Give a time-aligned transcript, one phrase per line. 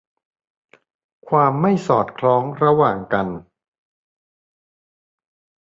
[1.27, 3.27] ความไม่สอดคล้องระหว่างกัน